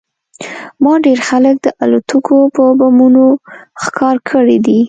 ما 0.83 0.93
ډېر 1.05 1.19
خلک 1.29 1.55
د 1.61 1.67
الوتکو 1.83 2.37
په 2.55 2.63
بمونو 2.79 3.25
ښکار 3.83 4.15
کړي 4.29 4.57
دي 4.65 4.79